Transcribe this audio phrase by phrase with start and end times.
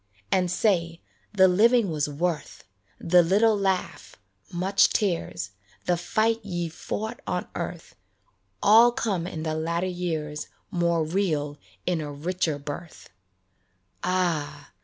[0.31, 0.99] And say,"
[1.37, 2.63] The living was worth;
[2.97, 4.15] The little laugh,
[4.51, 5.51] much tears,
[5.85, 7.93] The fight ye fought on earth,
[8.63, 13.11] All come in the latter years More real in a richer birth."
[14.03, 14.71] Ah